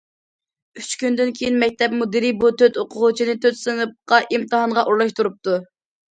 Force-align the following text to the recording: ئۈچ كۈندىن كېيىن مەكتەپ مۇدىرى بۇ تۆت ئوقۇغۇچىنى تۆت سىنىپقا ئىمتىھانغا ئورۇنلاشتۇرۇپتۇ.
ئۈچ 0.79 0.93
كۈندىن 1.01 1.33
كېيىن 1.39 1.59
مەكتەپ 1.63 1.91
مۇدىرى 1.97 2.31
بۇ 2.43 2.49
تۆت 2.61 2.79
ئوقۇغۇچىنى 2.83 3.35
تۆت 3.43 3.59
سىنىپقا 3.59 4.19
ئىمتىھانغا 4.31 4.85
ئورۇنلاشتۇرۇپتۇ. 4.87 5.59